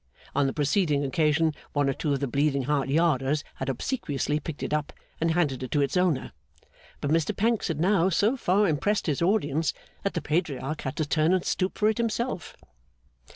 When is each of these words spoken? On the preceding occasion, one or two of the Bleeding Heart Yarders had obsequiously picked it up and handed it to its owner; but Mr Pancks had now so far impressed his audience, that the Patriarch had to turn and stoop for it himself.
On 0.33 0.47
the 0.47 0.51
preceding 0.51 1.03
occasion, 1.05 1.53
one 1.73 1.87
or 1.87 1.93
two 1.93 2.11
of 2.11 2.21
the 2.21 2.27
Bleeding 2.27 2.63
Heart 2.63 2.89
Yarders 2.89 3.43
had 3.57 3.69
obsequiously 3.69 4.39
picked 4.39 4.63
it 4.63 4.73
up 4.73 4.91
and 5.19 5.29
handed 5.35 5.61
it 5.61 5.69
to 5.69 5.81
its 5.81 5.95
owner; 5.95 6.31
but 7.01 7.11
Mr 7.11 7.37
Pancks 7.37 7.67
had 7.67 7.79
now 7.79 8.09
so 8.09 8.35
far 8.35 8.67
impressed 8.67 9.05
his 9.05 9.21
audience, 9.21 9.75
that 10.01 10.15
the 10.15 10.21
Patriarch 10.23 10.81
had 10.81 10.95
to 10.95 11.05
turn 11.05 11.33
and 11.33 11.45
stoop 11.45 11.77
for 11.77 11.87
it 11.87 11.99
himself. 11.99 12.55